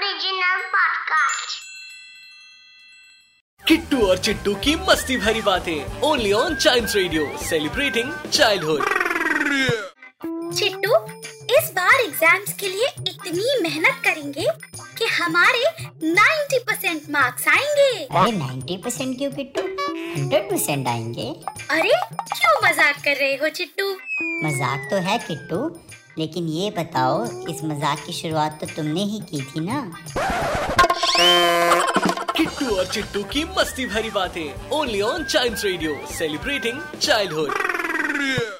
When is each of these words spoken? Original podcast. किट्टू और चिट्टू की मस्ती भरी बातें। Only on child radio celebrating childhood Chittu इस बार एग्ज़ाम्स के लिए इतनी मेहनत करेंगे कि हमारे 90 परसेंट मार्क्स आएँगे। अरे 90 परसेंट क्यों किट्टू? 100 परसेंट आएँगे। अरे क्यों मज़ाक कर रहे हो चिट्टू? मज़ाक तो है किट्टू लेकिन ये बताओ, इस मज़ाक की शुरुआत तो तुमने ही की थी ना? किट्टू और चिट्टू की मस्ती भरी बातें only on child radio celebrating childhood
Original 0.00 0.60
podcast. 0.74 1.56
किट्टू 3.60 4.06
और 4.06 4.18
चिट्टू 4.18 4.54
की 4.64 4.74
मस्ती 4.88 5.16
भरी 5.16 5.42
बातें। 5.42 6.00
Only 6.08 6.32
on 6.32 6.54
child 6.54 6.94
radio 6.96 7.24
celebrating 7.38 8.12
childhood 8.28 8.84
Chittu 10.58 10.94
इस 11.58 11.70
बार 11.76 12.00
एग्ज़ाम्स 12.00 12.52
के 12.60 12.68
लिए 12.68 12.86
इतनी 13.10 13.60
मेहनत 13.62 14.00
करेंगे 14.04 14.46
कि 14.98 15.06
हमारे 15.18 15.64
90 16.14 16.62
परसेंट 16.68 17.10
मार्क्स 17.10 17.48
आएँगे। 17.48 17.92
अरे 18.04 18.32
90 18.38 18.82
परसेंट 18.84 19.16
क्यों 19.18 19.30
किट्टू? 19.32 19.62
100 20.22 20.42
परसेंट 20.50 20.88
आएँगे। 20.88 21.28
अरे 21.76 21.94
क्यों 22.32 22.56
मज़ाक 22.68 23.04
कर 23.04 23.16
रहे 23.16 23.34
हो 23.36 23.48
चिट्टू? 23.60 23.92
मज़ाक 24.46 24.88
तो 24.90 24.96
है 25.08 25.18
किट्टू 25.28 25.64
लेकिन 26.20 26.48
ये 26.48 26.70
बताओ, 26.70 27.24
इस 27.50 27.62
मज़ाक 27.64 28.04
की 28.06 28.12
शुरुआत 28.12 28.58
तो 28.60 28.66
तुमने 28.76 29.04
ही 29.04 29.20
की 29.30 29.40
थी 29.42 29.60
ना? 29.60 29.80
किट्टू 32.36 32.76
और 32.76 32.86
चिट्टू 32.86 33.22
की 33.32 33.44
मस्ती 33.58 33.86
भरी 33.86 34.10
बातें 34.10 34.70
only 34.70 35.00
on 35.00 35.24
child 35.24 35.64
radio 35.64 35.98
celebrating 36.18 36.80
childhood 37.00 38.58